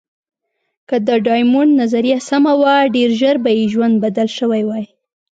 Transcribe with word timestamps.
که 0.89 0.95
د 1.07 1.09
ډایمونډ 1.25 1.71
نظریه 1.81 2.17
سمه 2.29 2.53
وه، 2.61 2.75
ډېر 2.95 3.09
ژر 3.19 3.35
به 3.43 3.51
یې 3.57 3.65
ژوند 3.73 3.95
بدل 4.03 4.27
شوی 4.37 4.61
وای. 4.65 4.85